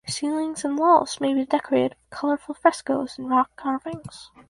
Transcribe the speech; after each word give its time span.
Ceilings 0.07 0.65
and 0.65 0.79
walls 0.79 1.21
may 1.21 1.31
be 1.31 1.45
decorated 1.45 1.91
with 1.91 2.09
colourful 2.09 2.55
frescoes 2.55 3.19
and 3.19 3.29
rock 3.29 3.55
carvings. 3.55 4.31